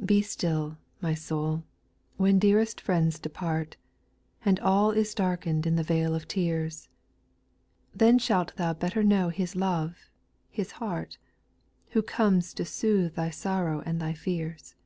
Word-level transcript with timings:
8. 0.00 0.06
Be 0.06 0.22
still, 0.22 0.76
my 1.00 1.12
soul 1.12 1.64
I 1.64 2.22
when 2.22 2.38
dearest 2.38 2.80
friends 2.80 3.18
depart, 3.18 3.76
And 4.44 4.60
all 4.60 4.92
is 4.92 5.12
darkened 5.12 5.66
in 5.66 5.74
the 5.74 5.82
vale 5.82 6.14
of 6.14 6.28
tears; 6.28 6.88
Then 7.92 8.20
shalt 8.20 8.54
thou 8.54 8.74
better 8.74 9.02
know 9.02 9.28
His 9.30 9.56
love, 9.56 9.98
His 10.50 10.70
heart. 10.78 11.18
Who 11.90 12.02
comes 12.02 12.54
to 12.54 12.64
sooth 12.64 13.16
thy 13.16 13.30
sorrow 13.30 13.80
and 13.84 14.00
thy 14.00 14.12
fears. 14.12 14.76